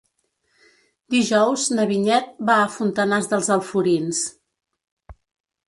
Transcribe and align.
Dijous 1.15 1.65
na 1.73 1.85
Vinyet 1.91 2.33
va 2.49 2.57
a 2.63 2.71
Fontanars 2.77 3.29
dels 3.35 3.53
Alforins. 3.59 4.25